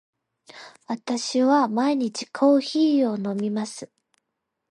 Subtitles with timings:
[0.87, 3.91] 私は毎日コーヒーを飲みます。